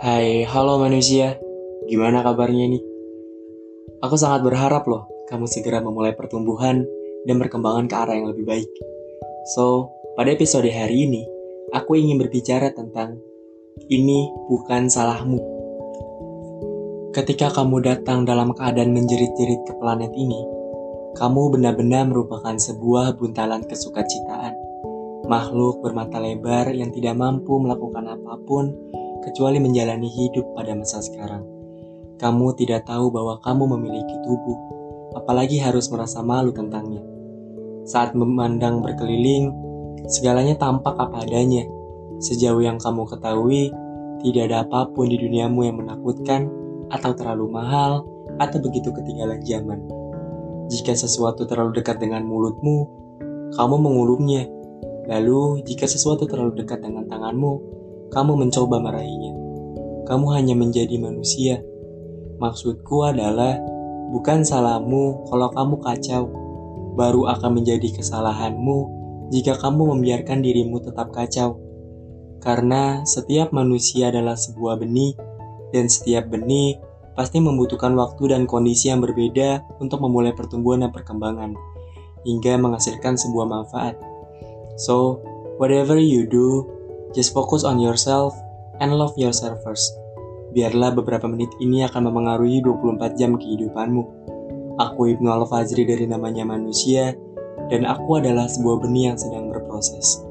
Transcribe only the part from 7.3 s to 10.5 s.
perkembangan ke arah yang lebih baik. So, pada